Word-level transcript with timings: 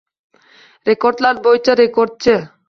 Rekordlar 0.89 1.43
bo‘yicha 1.49 1.77
rekordchi 1.83 2.37